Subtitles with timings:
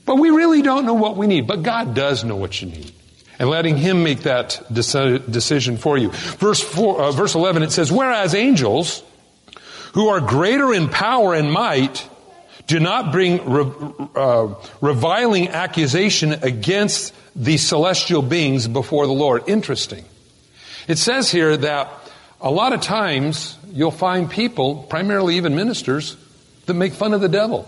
[0.05, 1.49] But we really don't know what we need.
[1.49, 2.93] But God does know what you need.
[3.41, 6.11] And letting Him make that decision for you.
[6.39, 9.03] Verse, four, uh, verse 11, it says, Whereas angels,
[9.93, 12.09] who are greater in power and might,
[12.67, 13.73] do not bring re,
[14.15, 19.49] uh, reviling accusation against the celestial beings before the Lord.
[19.49, 20.05] Interesting.
[20.89, 21.89] It says here that
[22.41, 26.17] a lot of times you'll find people, primarily even ministers,
[26.67, 27.65] that make fun of the devil.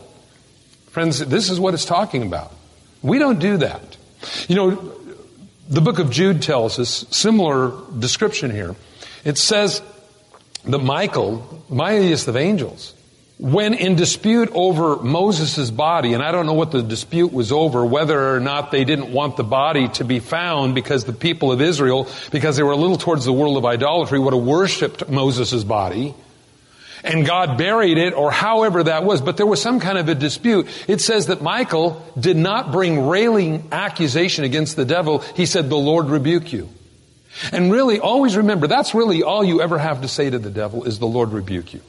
[0.91, 2.53] Friends, this is what it's talking about.
[3.03, 3.97] We don't do that.
[4.49, 4.95] You know,
[5.69, 8.75] the book of Jude tells us similar description here.
[9.25, 9.83] It says
[10.65, 12.95] that Michael, mightiest of angels,
[13.39, 17.85] when in dispute over Moses' body, and I don't know what the dispute was over,
[17.85, 21.61] whether or not they didn't want the body to be found because the people of
[21.61, 25.63] Israel, because they were a little towards the world of idolatry, would have worshipped Moses'
[25.63, 26.15] body
[27.05, 30.15] and God buried it or however that was, but there was some kind of a
[30.15, 30.67] dispute.
[30.89, 35.21] It says that Michael did not bring railing accusation against the devil.
[35.21, 36.69] He said, the Lord rebuke you.
[37.53, 40.85] And really, always remember, that's really all you ever have to say to the devil
[40.85, 41.83] is the Lord rebuke you.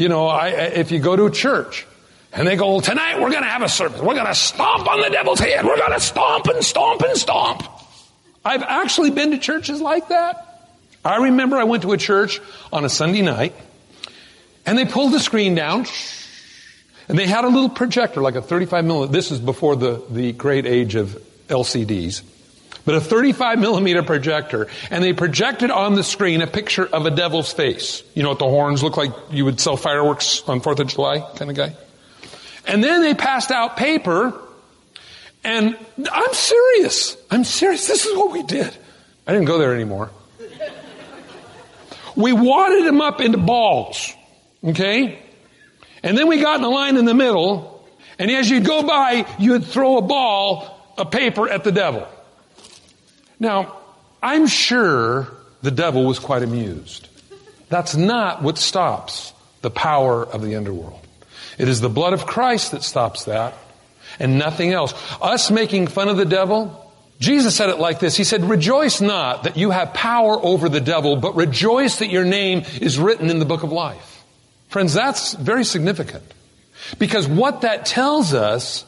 [0.00, 1.86] You know, I, if you go to a church
[2.32, 4.00] and they go, well, tonight we're going to have a service.
[4.00, 5.62] We're going to stomp on the devil's head.
[5.62, 7.62] We're going to stomp and stomp and stomp.
[8.42, 10.70] I've actually been to churches like that.
[11.04, 12.40] I remember I went to a church
[12.72, 13.54] on a Sunday night
[14.64, 15.84] and they pulled the screen down,
[17.08, 19.12] and they had a little projector, like a 35 millimeter.
[19.12, 21.10] This is before the, the great age of
[21.48, 22.22] LCDs.
[22.84, 27.10] But a 35 millimeter projector, and they projected on the screen a picture of a
[27.10, 28.02] devil's face.
[28.14, 31.20] You know what the horns look like you would sell fireworks on 4th of July
[31.36, 31.76] kind of guy?
[32.66, 34.38] And then they passed out paper,
[35.44, 35.76] and
[36.10, 37.16] I'm serious.
[37.30, 37.86] I'm serious.
[37.86, 38.74] This is what we did.
[39.26, 40.10] I didn't go there anymore.
[42.16, 44.14] We wadded them up into balls.
[44.64, 45.18] Okay?
[46.02, 47.86] And then we got in a line in the middle,
[48.18, 52.06] and as you'd go by, you'd throw a ball a paper at the devil.
[53.40, 53.78] Now,
[54.22, 55.28] I'm sure
[55.62, 57.08] the devil was quite amused.
[57.68, 61.00] That's not what stops the power of the underworld.
[61.58, 63.54] It is the blood of Christ that stops that,
[64.18, 64.94] and nothing else.
[65.20, 68.16] Us making fun of the devil, Jesus said it like this.
[68.16, 72.24] He said, rejoice not that you have power over the devil, but rejoice that your
[72.24, 74.24] name is written in the book of life.
[74.68, 76.24] Friends, that's very significant.
[76.98, 78.84] Because what that tells us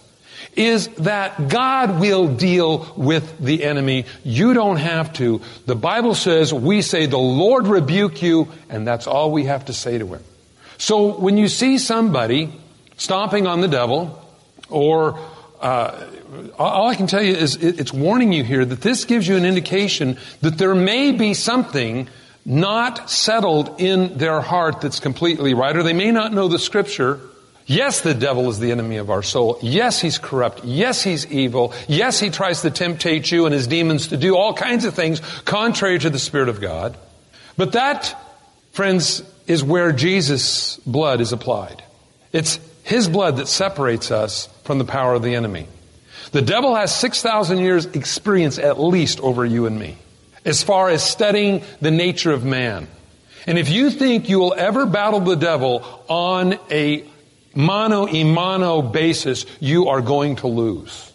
[0.55, 4.05] is that God will deal with the enemy.
[4.23, 5.41] You don't have to.
[5.67, 9.73] The Bible says we say the Lord rebuke you, and that's all we have to
[9.73, 10.23] say to him.
[10.79, 12.53] So when you see somebody
[12.97, 14.19] stomping on the devil,
[14.69, 15.19] or
[15.61, 16.07] uh,
[16.59, 19.45] all I can tell you is it's warning you here that this gives you an
[19.45, 22.09] indication that there may be something
[22.45, 27.21] not settled in their heart that's completely right, or they may not know the scripture.
[27.67, 29.59] Yes, the devil is the enemy of our soul.
[29.63, 30.65] Yes, he's corrupt.
[30.65, 31.73] Yes, he's evil.
[31.89, 35.21] Yes, he tries to temptate you and his demons to do all kinds of things
[35.45, 36.97] contrary to the Spirit of God.
[37.57, 38.17] But that,
[38.73, 41.83] friends, is where Jesus' blood is applied.
[42.33, 45.69] It's his blood that separates us from the power of the enemy.
[46.33, 49.99] The devil has 6,000 years experience at least over you and me
[50.45, 52.89] as far as studying the nature of man.
[53.47, 57.05] And if you think you will ever battle the devil on a
[57.55, 61.13] mano a mano basis, you are going to lose.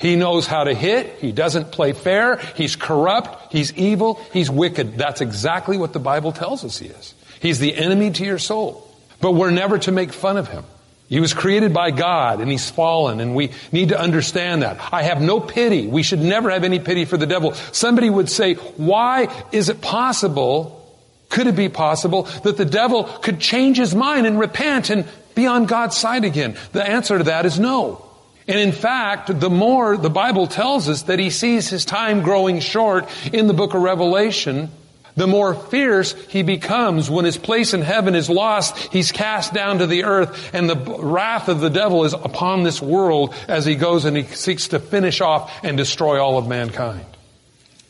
[0.00, 1.18] He knows how to hit.
[1.18, 2.36] He doesn't play fair.
[2.56, 3.52] He's corrupt.
[3.52, 4.18] He's evil.
[4.32, 4.96] He's wicked.
[4.96, 7.14] That's exactly what the Bible tells us he is.
[7.40, 8.86] He's the enemy to your soul.
[9.20, 10.64] But we're never to make fun of him.
[11.10, 14.78] He was created by God and he's fallen and we need to understand that.
[14.92, 15.86] I have no pity.
[15.86, 17.52] We should never have any pity for the devil.
[17.52, 20.96] Somebody would say, why is it possible,
[21.28, 25.04] could it be possible that the devil could change his mind and repent and
[25.40, 26.56] be on God's side again?
[26.72, 28.04] The answer to that is no.
[28.46, 32.60] And in fact, the more the Bible tells us that he sees his time growing
[32.60, 34.70] short in the book of Revelation,
[35.16, 38.76] the more fierce he becomes when his place in heaven is lost.
[38.92, 42.82] He's cast down to the earth and the wrath of the devil is upon this
[42.82, 47.06] world as he goes and he seeks to finish off and destroy all of mankind.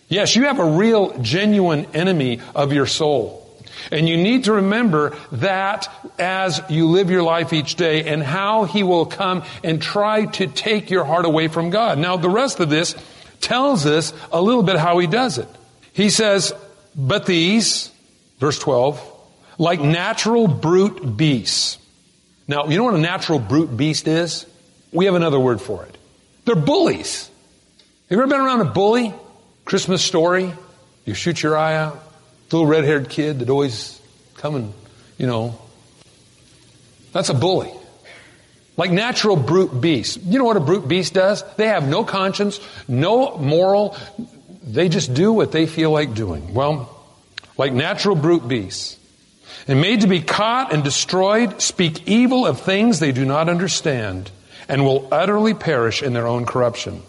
[0.09, 3.40] Yes, you have a real, genuine enemy of your soul.
[3.91, 5.89] And you need to remember that
[6.19, 10.47] as you live your life each day and how he will come and try to
[10.47, 11.99] take your heart away from God.
[11.99, 12.95] Now, the rest of this
[13.41, 15.49] tells us a little bit how he does it.
[15.93, 16.53] He says,
[16.95, 17.91] but these,
[18.39, 19.01] verse 12,
[19.59, 21.79] like natural brute beasts.
[22.47, 24.47] Now, you know what a natural brute beast is?
[24.93, 25.97] We have another word for it.
[26.45, 27.29] They're bullies.
[28.09, 29.15] Have you ever been around a bully?
[29.65, 30.53] Christmas story?
[31.05, 32.10] You shoot your eye out
[32.53, 34.01] little red haired kid that always
[34.35, 34.73] come and,
[35.19, 35.59] you know,
[37.13, 37.73] that's a bully.
[38.77, 40.19] Like natural brute beasts.
[40.25, 41.45] You know what a brute beast does?
[41.57, 43.97] They have no conscience, no moral.
[44.63, 46.55] They just do what they feel like doing.
[46.55, 46.89] Well,
[47.59, 48.97] like natural brute beasts.
[49.69, 54.31] And made to be caught and destroyed, speak evil of things they do not understand,
[54.69, 57.03] and will utterly perish in their own corruption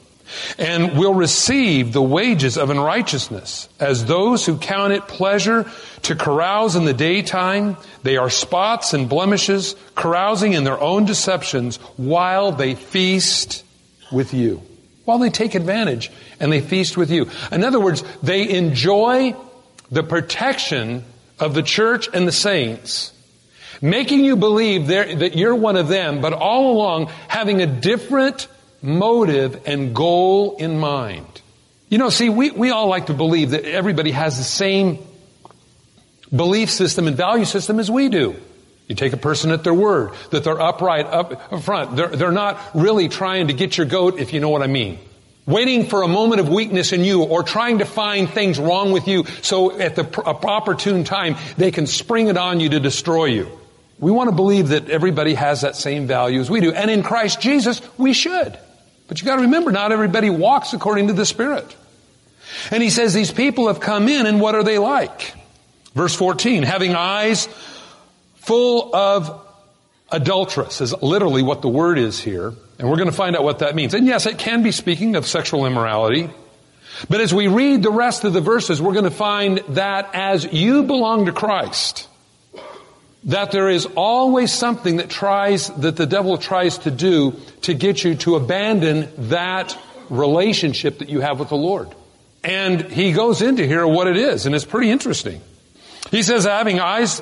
[0.58, 5.70] and will receive the wages of unrighteousness as those who count it pleasure
[6.04, 7.78] to carouse in the daytime.
[8.04, 13.64] They are spots and blemishes, carousing in their own deceptions while they feast
[14.12, 14.62] with you.
[15.06, 17.30] While they take advantage and they feast with you.
[17.52, 19.36] In other words, they enjoy
[19.90, 21.04] the protection
[21.40, 23.12] of the church and the saints,
[23.82, 28.48] making you believe that you're one of them, but all along having a different
[28.82, 31.42] motive and goal in mind.
[31.90, 35.00] You know, see, we, we all like to believe that everybody has the same
[36.34, 38.36] belief system and value system as we do.
[38.88, 41.96] You take a person at their word, that they're upright up front.
[41.96, 45.00] They're, they're not really trying to get your goat, if you know what I mean.
[45.46, 49.08] Waiting for a moment of weakness in you or trying to find things wrong with
[49.08, 53.50] you so at the opportune time they can spring it on you to destroy you.
[54.00, 56.72] We want to believe that everybody has that same value as we do.
[56.72, 58.58] And in Christ Jesus, we should.
[59.12, 61.76] But you gotta remember, not everybody walks according to the Spirit.
[62.72, 65.34] And he says these people have come in and what are they like?
[65.94, 67.50] Verse 14, having eyes
[68.36, 69.46] full of
[70.14, 72.54] adulteress is literally what the word is here.
[72.80, 73.94] And we're going to find out what that means.
[73.94, 76.30] And yes, it can be speaking of sexual immorality.
[77.10, 80.54] But as we read the rest of the verses, we're going to find that as
[80.54, 82.08] you belong to Christ,
[83.26, 88.04] that there is always something that tries, that the devil tries to do to get
[88.04, 89.78] you to abandon that
[90.10, 91.90] relationship that you have with the Lord.
[92.44, 95.42] And he goes into here what it is, and it's pretty interesting.
[96.10, 97.22] He says, having eyes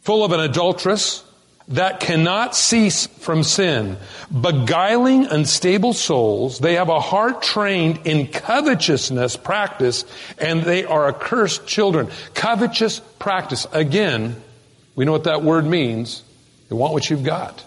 [0.00, 1.22] full of an adulteress
[1.68, 3.96] that cannot cease from sin,
[4.28, 10.04] beguiling unstable souls, they have a heart trained in covetousness practice,
[10.38, 12.08] and they are accursed children.
[12.34, 13.68] Covetous practice.
[13.72, 14.42] Again,
[14.94, 16.22] we know what that word means.
[16.68, 17.64] They want what you've got.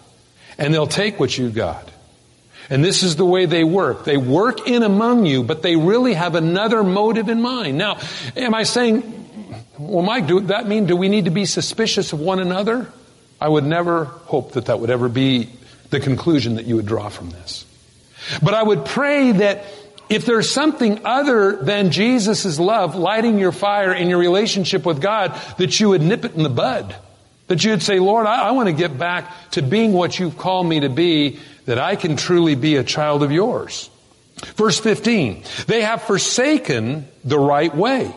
[0.58, 1.90] And they'll take what you've got.
[2.68, 4.04] And this is the way they work.
[4.04, 7.78] They work in among you, but they really have another motive in mind.
[7.78, 7.98] Now,
[8.36, 9.02] am I saying,
[9.78, 12.90] well, Mike, do that mean do we need to be suspicious of one another?
[13.40, 15.50] I would never hope that that would ever be
[15.90, 17.64] the conclusion that you would draw from this.
[18.42, 19.64] But I would pray that
[20.08, 25.38] if there's something other than Jesus' love lighting your fire in your relationship with God,
[25.58, 26.96] that you would nip it in the bud.
[27.48, 30.66] That you'd say, Lord, I, I want to get back to being what you've called
[30.66, 33.88] me to be, that I can truly be a child of yours.
[34.56, 38.14] Verse 15, they have forsaken the right way.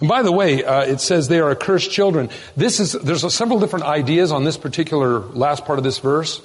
[0.00, 2.30] And by the way, uh, it says they are accursed children.
[2.56, 6.40] This is, there's a, several different ideas on this particular last part of this verse.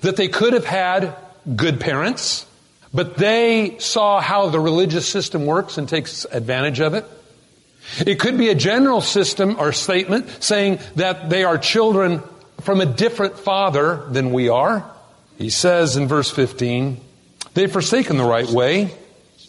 [0.00, 1.14] That they could have had
[1.54, 2.46] good parents,
[2.92, 7.04] but they saw how the religious system works and takes advantage of it.
[8.06, 12.22] It could be a general system or statement saying that they are children
[12.60, 14.88] from a different father than we are.
[15.38, 17.00] He says in verse 15,
[17.54, 18.94] they've forsaken the right way.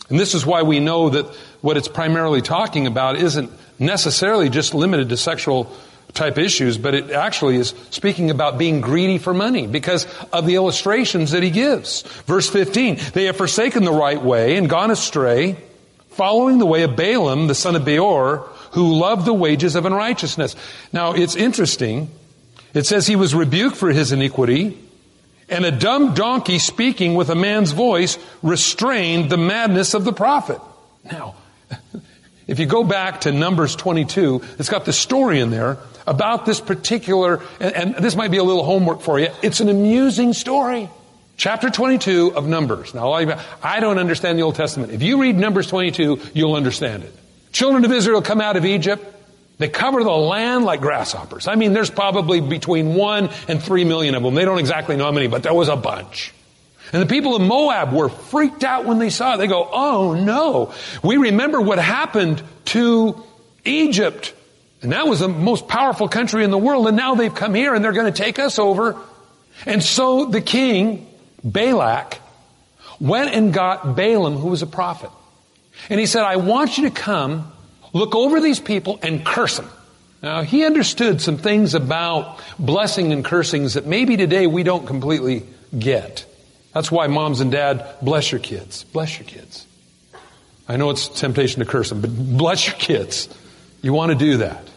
[0.10, 1.26] And this is why we know that
[1.62, 5.72] what it's primarily talking about isn't necessarily just limited to sexual
[6.14, 10.56] type issues, but it actually is speaking about being greedy for money because of the
[10.56, 12.02] illustrations that he gives.
[12.26, 15.58] Verse 15, they have forsaken the right way and gone astray,
[16.20, 18.40] following the way of Balaam, the son of Beor,
[18.72, 20.54] who loved the wages of unrighteousness.
[20.92, 22.10] Now, it's interesting.
[22.74, 24.78] It says he was rebuked for his iniquity,
[25.48, 30.60] and a dumb donkey speaking with a man's voice restrained the madness of the prophet.
[31.10, 31.36] Now,
[32.48, 36.60] if you go back to Numbers 22, it's got the story in there about this
[36.60, 39.30] particular, and, and this might be a little homework for you.
[39.42, 40.90] It's an amusing story.
[41.40, 42.94] Chapter 22 of Numbers.
[42.94, 44.92] Now, I don't understand the Old Testament.
[44.92, 47.16] If you read Numbers 22, you'll understand it.
[47.54, 49.06] Children of Israel come out of Egypt.
[49.58, 51.48] They cover the land like grasshoppers.
[51.48, 54.36] I mean, there's probably between one and three million of them.
[54.36, 56.34] They don't exactly know how many, but there was a bunch.
[56.92, 59.38] And the people of Moab were freaked out when they saw it.
[59.38, 60.74] They go, oh no.
[61.06, 63.24] We remember what happened to
[63.64, 64.34] Egypt.
[64.82, 66.86] And that was the most powerful country in the world.
[66.90, 68.98] And now they've come here and they're going to take us over.
[69.66, 71.06] And so the king,
[71.44, 72.20] Balak,
[73.00, 75.10] went and got Balaam, who was a prophet.
[75.90, 77.52] And he said, I want you to come,
[77.94, 79.70] look over these people and curse them.
[80.22, 85.44] Now, he understood some things about blessing and cursings that maybe today we don't completely
[85.78, 86.26] get.
[86.74, 88.84] That's why moms and dad bless your kids.
[88.84, 89.66] Bless your kids.
[90.68, 93.30] I know it's temptation to curse them, but bless your kids.
[93.82, 94.70] You want to do that.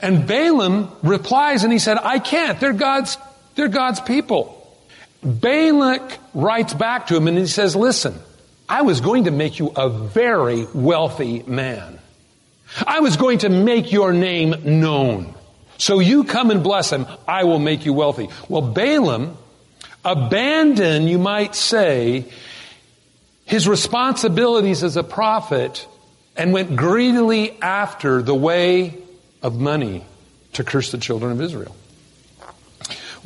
[0.00, 2.58] And Balaam replies and he said, I can't.
[2.58, 3.18] They're God's,
[3.54, 4.55] they're God's people.
[5.22, 8.14] Balak writes back to him and he says, listen,
[8.68, 11.98] I was going to make you a very wealthy man.
[12.86, 15.34] I was going to make your name known.
[15.78, 18.28] So you come and bless him, I will make you wealthy.
[18.48, 19.36] Well, Balaam
[20.04, 22.24] abandoned, you might say,
[23.44, 25.86] his responsibilities as a prophet
[26.36, 28.94] and went greedily after the way
[29.42, 30.04] of money
[30.54, 31.74] to curse the children of Israel.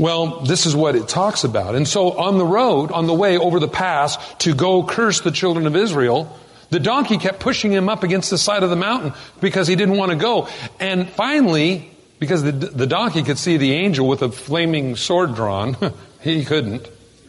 [0.00, 1.74] Well, this is what it talks about.
[1.74, 5.30] And so on the road, on the way over the pass to go curse the
[5.30, 6.34] children of Israel,
[6.70, 9.98] the donkey kept pushing him up against the side of the mountain because he didn't
[9.98, 10.48] want to go.
[10.80, 15.76] And finally, because the, the donkey could see the angel with a flaming sword drawn,
[16.22, 16.88] he couldn't.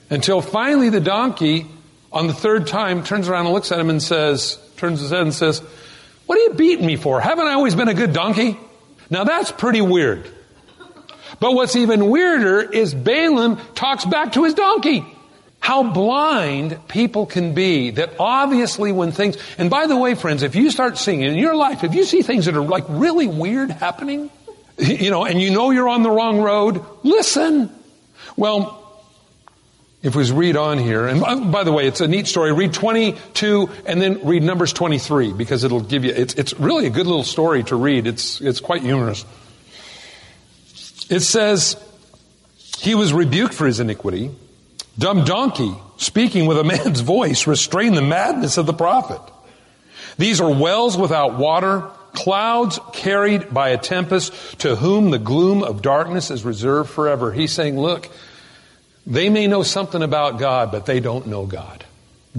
[0.09, 1.65] Until finally the donkey,
[2.13, 5.23] on the third time, turns around and looks at him and says, turns his head
[5.23, 5.59] and says,
[6.25, 7.19] What are you beating me for?
[7.19, 8.57] Haven't I always been a good donkey?
[9.09, 10.31] Now that's pretty weird.
[11.39, 15.05] But what's even weirder is Balaam talks back to his donkey.
[15.59, 20.55] How blind people can be that obviously when things, and by the way, friends, if
[20.55, 23.69] you start seeing in your life, if you see things that are like really weird
[23.69, 24.31] happening,
[24.79, 27.69] you know, and you know you're on the wrong road, listen.
[28.35, 28.81] Well,
[30.01, 31.21] if we read on here, and
[31.51, 32.51] by the way, it's a neat story.
[32.53, 36.89] Read 22 and then read Numbers 23 because it'll give you, it's, it's really a
[36.89, 38.07] good little story to read.
[38.07, 39.25] It's, it's quite humorous.
[41.11, 41.75] It says,
[42.77, 44.31] he was rebuked for his iniquity.
[44.97, 49.21] Dumb donkey, speaking with a man's voice, restrained the madness of the prophet.
[50.17, 55.81] These are wells without water, clouds carried by a tempest, to whom the gloom of
[55.81, 57.33] darkness is reserved forever.
[57.33, 58.09] He's saying, look,
[59.05, 61.83] they may know something about God, but they don't know God.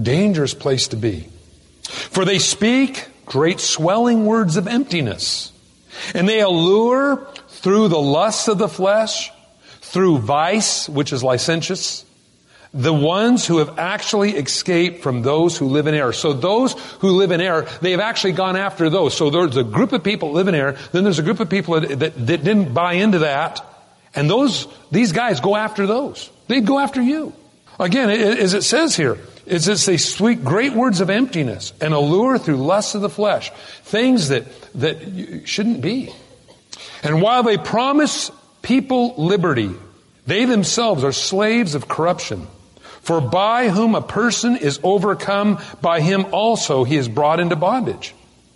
[0.01, 1.27] Dangerous place to be.
[1.83, 5.51] For they speak great swelling words of emptiness,
[6.15, 7.27] and they allure
[7.63, 9.31] through the lusts of the flesh,
[9.79, 12.03] through vice, which is licentious,
[12.73, 16.11] the ones who have actually escaped from those who live in error.
[16.11, 19.15] So those who live in error, they have actually gone after those.
[19.15, 21.79] So there's a group of people live in error, then there's a group of people
[21.79, 23.65] that, that, that didn't buy into that,
[24.13, 26.29] and those, these guys go after those.
[26.47, 27.33] They'd go after you.
[27.79, 32.37] Again, as it says here, is this they speak great words of emptiness and allure
[32.37, 33.51] through lusts of the flesh,
[33.83, 34.43] things that,
[34.73, 36.13] that shouldn't be.
[37.03, 39.71] And while they promise people liberty,
[40.25, 42.47] they themselves are slaves of corruption.
[43.01, 48.15] For by whom a person is overcome, by him also he is brought into bondage.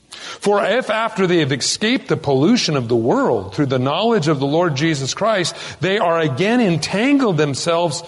[0.10, 4.40] For if after they have escaped the pollution of the world through the knowledge of
[4.40, 8.04] the Lord Jesus Christ, they are again entangled themselves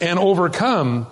[0.00, 1.06] and overcome,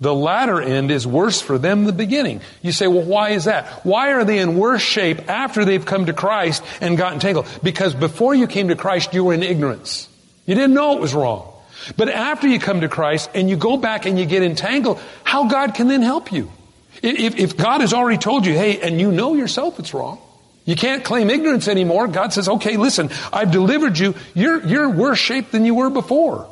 [0.00, 2.42] the latter end is worse for them than the beginning.
[2.60, 3.66] You say, well, why is that?
[3.84, 7.46] Why are they in worse shape after they've come to Christ and gotten tangled?
[7.62, 10.08] Because before you came to Christ, you were in ignorance.
[10.44, 11.52] You didn't know it was wrong.
[11.96, 15.48] But after you come to Christ and you go back and you get entangled, how
[15.48, 16.50] God can then help you?
[17.02, 20.18] If, if God has already told you, hey, and you know yourself it's wrong,
[20.64, 22.08] you can't claim ignorance anymore.
[22.08, 24.14] God says, okay, listen, I've delivered you.
[24.34, 26.50] You're, you're worse shape than you were before.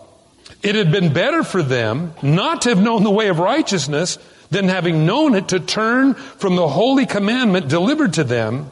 [0.64, 4.18] It had been better for them not to have known the way of righteousness
[4.50, 8.70] than having known it to turn from the holy commandment delivered to them.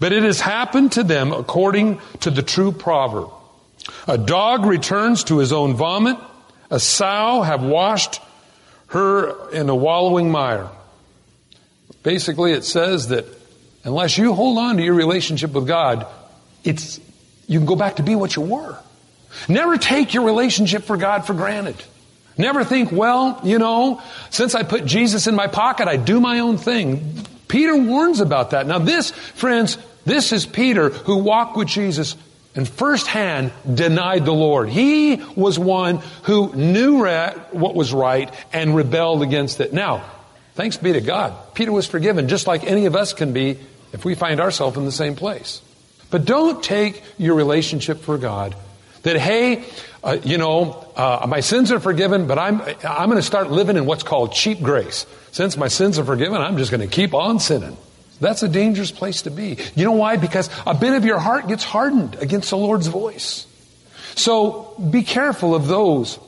[0.00, 3.30] But it has happened to them according to the true proverb.
[4.08, 6.16] A dog returns to his own vomit.
[6.68, 8.20] A sow have washed
[8.88, 10.68] her in a wallowing mire.
[12.02, 13.24] Basically, it says that
[13.84, 16.08] unless you hold on to your relationship with God,
[16.64, 16.98] it's,
[17.46, 18.78] you can go back to be what you were.
[19.48, 21.76] Never take your relationship for God for granted.
[22.36, 26.40] Never think, well, you know, since I put Jesus in my pocket, I do my
[26.40, 27.14] own thing.
[27.46, 28.66] Peter warns about that.
[28.66, 32.16] Now this, friends, this is Peter who walked with Jesus
[32.56, 34.68] and firsthand denied the Lord.
[34.68, 39.72] He was one who knew what was right and rebelled against it.
[39.72, 40.04] Now,
[40.54, 43.58] thanks be to God, Peter was forgiven just like any of us can be
[43.92, 45.62] if we find ourselves in the same place.
[46.10, 48.54] But don't take your relationship for God
[49.04, 49.64] that, hey,
[50.02, 53.76] uh, you know, uh, my sins are forgiven, but I'm, I'm going to start living
[53.76, 55.06] in what's called cheap grace.
[55.32, 57.76] Since my sins are forgiven, I'm just going to keep on sinning.
[58.20, 59.58] That's a dangerous place to be.
[59.74, 60.16] You know why?
[60.16, 63.46] Because a bit of your heart gets hardened against the Lord's voice.
[64.14, 66.18] So be careful of those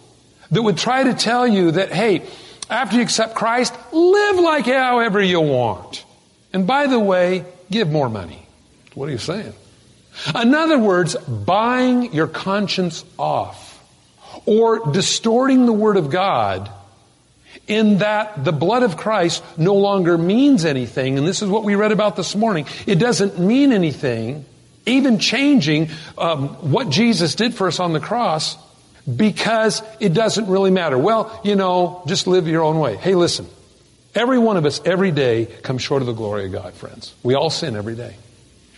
[0.51, 2.23] that would try to tell you that, hey,
[2.69, 6.05] after you accept Christ, live like however you want.
[6.53, 8.47] And by the way, give more money.
[8.95, 9.53] What are you saying?
[10.35, 13.83] In other words, buying your conscience off
[14.47, 16.71] or distorting the Word of God
[17.67, 21.19] in that the blood of Christ no longer means anything.
[21.19, 22.67] And this is what we read about this morning.
[22.87, 24.45] It doesn't mean anything,
[24.85, 28.57] even changing um, what Jesus did for us on the cross,
[29.15, 30.99] because it doesn't really matter.
[30.99, 32.97] Well, you know, just live your own way.
[32.97, 33.47] Hey, listen.
[34.15, 37.15] Every one of us every day comes short of the glory of God, friends.
[37.23, 38.17] We all sin every day.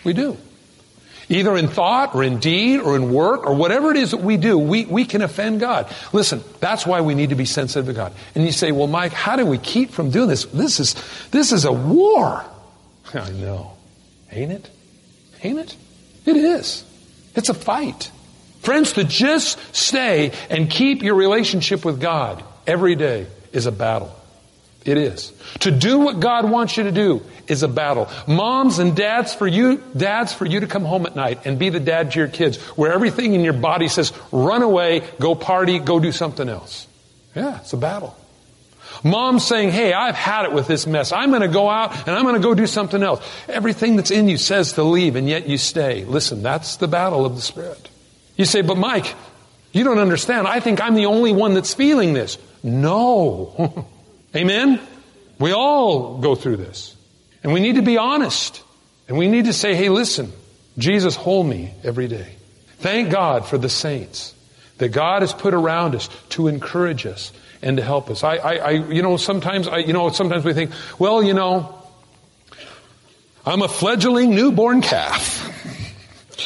[0.02, 0.36] We do.
[1.30, 4.38] Either in thought or in deed or in work or whatever it is that we
[4.38, 5.92] do, we, we can offend God.
[6.12, 8.12] Listen, that's why we need to be sensitive to God.
[8.34, 10.46] And you say, well, Mike, how do we keep from doing this?
[10.46, 10.94] This is,
[11.30, 12.44] this is a war.
[13.14, 13.72] I know.
[14.32, 14.70] Ain't it?
[15.42, 15.76] Ain't it?
[16.24, 16.84] It is.
[17.34, 18.10] It's a fight.
[18.60, 24.14] Friends, to just stay and keep your relationship with God every day is a battle.
[24.88, 25.34] It is.
[25.60, 28.08] To do what God wants you to do is a battle.
[28.26, 31.68] Moms and dads for you, dads for you to come home at night and be
[31.68, 35.78] the dad to your kids where everything in your body says, run away, go party,
[35.78, 36.86] go do something else.
[37.36, 38.16] Yeah, it's a battle.
[39.04, 41.12] Mom saying, hey, I've had it with this mess.
[41.12, 43.22] I'm going to go out and I'm going to go do something else.
[43.46, 46.06] Everything that's in you says to leave and yet you stay.
[46.06, 47.90] Listen, that's the battle of the Spirit.
[48.38, 49.14] You say, but Mike,
[49.70, 50.48] you don't understand.
[50.48, 52.38] I think I'm the only one that's feeling this.
[52.62, 53.86] No.
[54.34, 54.80] Amen?
[55.38, 56.94] We all go through this.
[57.42, 58.62] And we need to be honest.
[59.06, 60.32] And we need to say, hey, listen,
[60.76, 62.34] Jesus, hold me every day.
[62.78, 64.34] Thank God for the saints
[64.78, 68.22] that God has put around us to encourage us and to help us.
[68.22, 71.74] I, I, I you know, sometimes, I, you know, sometimes we think, well, you know,
[73.44, 75.46] I'm a fledgling newborn calf.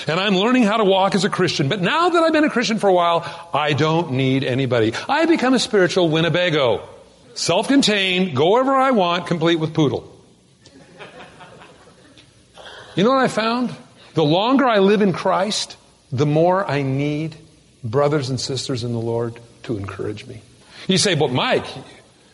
[0.08, 1.68] And I'm learning how to walk as a Christian.
[1.68, 4.94] But now that I've been a Christian for a while, I don't need anybody.
[5.08, 6.88] I become a spiritual Winnebago.
[7.34, 10.08] Self-contained, go wherever I want, complete with poodle.
[12.94, 13.74] You know what I found?
[14.14, 15.76] The longer I live in Christ,
[16.10, 17.36] the more I need
[17.82, 20.42] brothers and sisters in the Lord to encourage me.
[20.88, 21.66] You say, but Mike,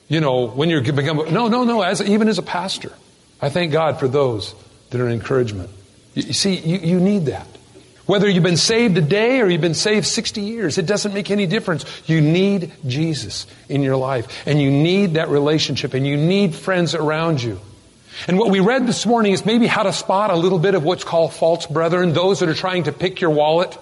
[0.09, 2.93] you know, when you're become, no, no, no, as, even as a pastor,
[3.41, 4.55] I thank God for those
[4.91, 5.71] that are encouragement.
[6.15, 7.47] You, see, you, you need that.
[8.09, 11.31] Whether you've been saved a day or you've been saved 60 years, it doesn't make
[11.31, 11.85] any difference.
[12.07, 16.95] You need Jesus in your life and you need that relationship and you need friends
[16.95, 17.61] around you.
[18.27, 20.85] And what we read this morning is maybe how to spot a little bit of
[20.85, 23.77] what's called false brethren, those that are trying to pick your wallet,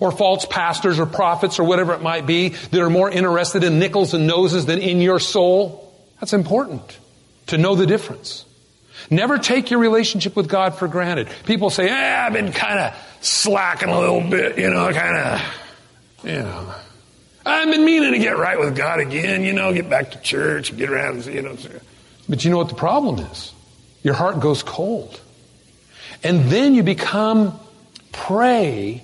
[0.00, 3.78] or false pastors or prophets or whatever it might be that are more interested in
[3.78, 5.90] nickels and noses than in your soul.
[6.20, 6.98] That's important
[7.46, 8.44] to know the difference.
[9.08, 11.28] Never take your relationship with God for granted.
[11.46, 16.24] People say, eh, I've been kind of slacking a little bit, you know, kind of,
[16.24, 16.74] you know.
[17.44, 20.76] I've been meaning to get right with God again, you know, get back to church,
[20.76, 21.56] get around, you know.
[22.28, 23.52] But you know what the problem is?
[24.02, 25.20] Your heart goes cold.
[26.22, 27.58] And then you become
[28.12, 29.02] prey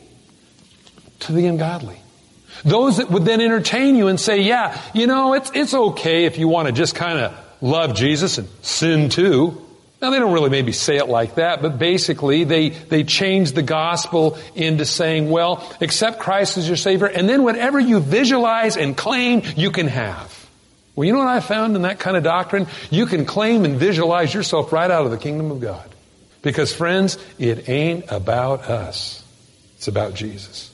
[1.21, 2.01] to the ungodly.
[2.65, 6.39] Those that would then entertain you and say, yeah, you know, it's, it's okay if
[6.39, 9.65] you want to just kind of love Jesus and sin too.
[10.01, 13.63] Now they don't really maybe say it like that, but basically they, they change the
[13.63, 18.97] gospel into saying, well, accept Christ as your Savior, and then whatever you visualize and
[18.97, 20.35] claim, you can have.
[20.95, 22.69] Well, you know what I found in that kind of doctrine?
[22.91, 25.89] You can claim and visualize yourself right out of the kingdom of God.
[26.43, 29.25] Because friends, it ain't about us.
[29.77, 30.73] It's about Jesus.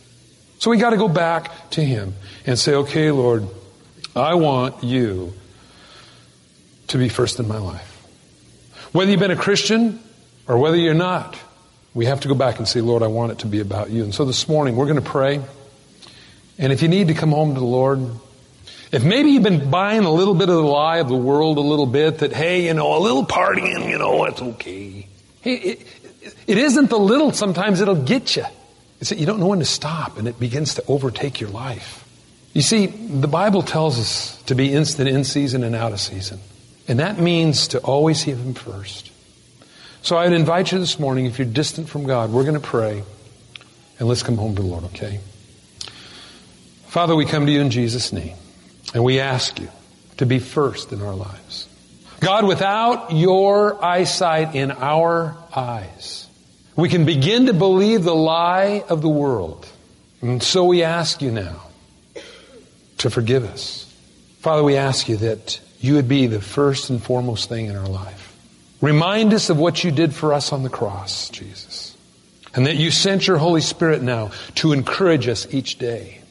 [0.59, 2.15] So we gotta go back to Him
[2.47, 3.47] and say, okay, Lord,
[4.15, 5.33] I want you
[6.89, 7.94] to be first in my life.
[8.95, 9.99] Whether you've been a Christian
[10.47, 11.37] or whether you're not,
[11.95, 14.03] We have to go back and say, Lord, I want it to be about you.
[14.03, 15.41] And so this morning we're going to pray.
[16.59, 18.01] And if you need to come home to the Lord,
[18.91, 21.61] if maybe you've been buying a little bit of the lie of the world a
[21.61, 25.07] little bit that, hey, you know, a little partying, you know, it's okay.
[25.41, 25.87] Hey, it,
[26.49, 28.45] it isn't the little, sometimes it'll get you.
[29.01, 32.01] It's that you don't know when to stop and it begins to overtake your life.
[32.55, 36.41] You see, the Bible tells us to be instant in season and out of season.
[36.87, 39.11] And that means to always hear Him first.
[40.03, 43.03] So I'd invite you this morning, if you're distant from God, we're going to pray
[43.99, 45.21] and let's come home to the Lord, okay?
[46.89, 48.37] Father, we come to you in Jesus' name
[48.93, 49.69] and we ask you
[50.19, 51.69] to be first in our lives.
[52.21, 56.29] God, without your eyesight in our eyes,
[56.77, 59.67] we can begin to believe the lie of the world.
[60.21, 61.63] And so we ask you now
[62.99, 63.93] to forgive us.
[64.41, 67.87] Father, we ask you that you would be the first and foremost thing in our
[67.87, 68.35] life.
[68.81, 71.95] Remind us of what you did for us on the cross, Jesus.
[72.55, 76.23] And that you sent your Holy Spirit now to encourage us each day.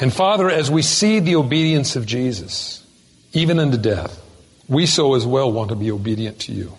[0.00, 2.84] And Father, as we see the obedience of Jesus,
[3.32, 4.20] even unto death,
[4.68, 6.72] we so as well want to be obedient to you.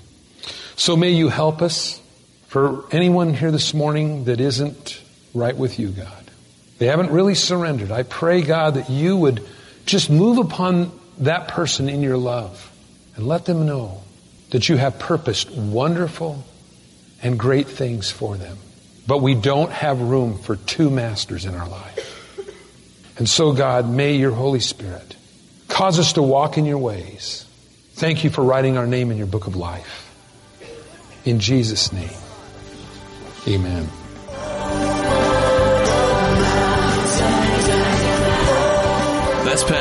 [0.75, 2.01] So may you help us
[2.47, 5.01] for anyone here this morning that isn't
[5.33, 6.29] right with you, God.
[6.77, 7.89] They haven't really surrendered.
[7.89, 9.47] I pray, God, that you would
[9.85, 12.71] just move upon that person in your love
[13.15, 14.01] and let them know
[14.51, 16.43] that you have purposed wonderful
[17.23, 18.57] and great things for them.
[19.07, 22.07] But we don't have room for two masters in our life.
[23.17, 25.15] And so, God, may your Holy Spirit
[25.67, 27.45] cause us to walk in your ways.
[27.93, 30.07] Thank you for writing our name in your book of life.
[31.23, 32.09] In Jesus' name,
[33.47, 34.00] amen.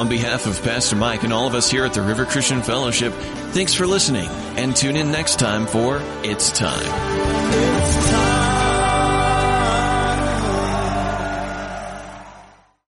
[0.00, 3.12] On behalf of Pastor Mike and all of us here at the River Christian Fellowship,
[3.52, 6.80] thanks for listening and tune in next time for It's Time.
[6.80, 7.85] It's time.